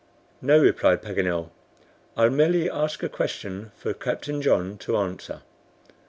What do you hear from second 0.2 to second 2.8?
"No," replied Paganel, "I'll merely